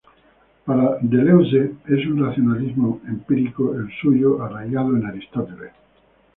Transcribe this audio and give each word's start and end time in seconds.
Para 0.65 0.97
Deleuze, 1.03 1.73
es 1.85 2.07
un 2.07 2.25
racionalismo 2.25 3.01
empírico 3.07 3.75
el 3.75 3.87
suyo, 4.01 4.41
arraigado 4.43 4.97
en 4.97 5.05
Aristóteles. 5.05 5.73